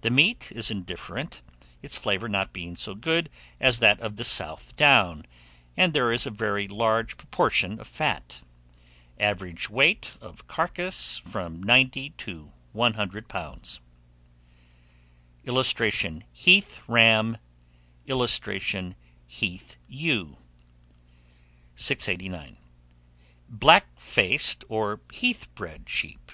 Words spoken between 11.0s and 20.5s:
from 90 to 100 lbs. [Illustration: HEATH RAM.] [Illustration: HEATH EWE.]